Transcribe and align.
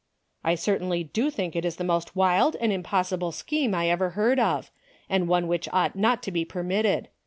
"I 0.43 0.55
certainly 0.55 1.03
do 1.03 1.29
think 1.29 1.55
it 1.55 1.63
is 1.63 1.75
the 1.75 1.83
most 1.83 2.15
wild 2.15 2.55
and 2.55 2.71
impossible 2.73 3.31
scheme 3.31 3.75
I 3.75 3.87
ever 3.89 4.09
heard 4.17 4.39
of, 4.39 4.71
and 5.07 5.27
one 5.27 5.45
Avhich 5.47 5.67
ought 5.71 5.95
not 5.95 6.23
to 6.23 6.31
be 6.31 6.43
permitted. 6.43 7.09